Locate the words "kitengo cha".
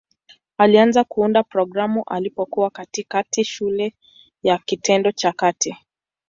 4.57-5.31